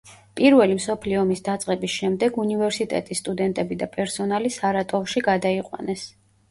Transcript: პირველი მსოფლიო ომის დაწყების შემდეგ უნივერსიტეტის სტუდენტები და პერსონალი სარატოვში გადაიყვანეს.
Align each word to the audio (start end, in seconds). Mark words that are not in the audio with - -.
პირველი 0.39 0.77
მსოფლიო 0.77 1.19
ომის 1.23 1.43
დაწყების 1.49 1.93
შემდეგ 1.97 2.41
უნივერსიტეტის 2.45 3.23
სტუდენტები 3.25 3.81
და 3.83 3.91
პერსონალი 3.99 4.55
სარატოვში 4.59 5.27
გადაიყვანეს. 5.33 6.11